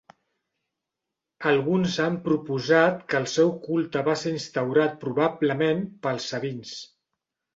Alguns 1.49 1.97
han 2.05 2.15
proposat 2.27 3.03
que 3.13 3.19
el 3.19 3.29
seu 3.33 3.53
culte 3.67 4.03
va 4.09 4.17
ser 4.23 4.33
instaurat 4.37 4.97
probablement 5.05 5.83
pels 6.07 6.31
sabins. 6.33 6.75